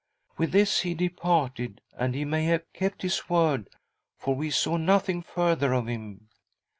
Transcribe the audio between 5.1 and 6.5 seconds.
further of him.